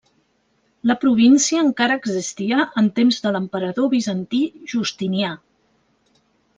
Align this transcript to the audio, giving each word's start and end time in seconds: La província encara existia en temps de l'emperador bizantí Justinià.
La 0.91 0.95
província 1.03 1.65
encara 1.65 1.99
existia 2.01 2.65
en 2.83 2.89
temps 2.97 3.23
de 3.27 3.35
l'emperador 3.39 3.93
bizantí 3.95 4.43
Justinià. 4.77 5.35